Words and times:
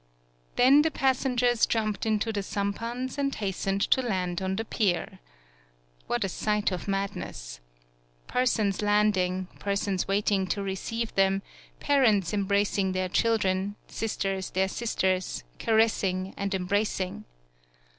Then 0.55 0.81
the 0.81 0.89
passengers 0.89 1.67
jumped 1.67 2.07
into 2.07 2.33
the 2.33 2.41
sampans 2.41 3.19
and 3.19 3.35
hastened 3.35 3.81
to 3.91 4.01
land 4.01 4.41
on 4.41 4.55
the 4.55 4.65
pier. 4.65 5.19
What 6.07 6.23
a 6.23 6.27
sight 6.27 6.71
of 6.71 6.87
madness! 6.87 7.59
Per 8.25 8.47
sons 8.47 8.81
landing, 8.81 9.47
persons 9.59 10.07
waiting 10.07 10.47
to 10.47 10.63
receive 10.63 11.13
them, 11.13 11.43
parents 11.79 12.33
embracing 12.33 12.93
their 12.93 13.09
children, 13.09 13.75
sisters 13.85 14.49
their 14.49 14.69
sisters, 14.69 15.43
caressing 15.59 16.33
and 16.35 16.55
em 16.55 16.65
bracing! 16.65 17.25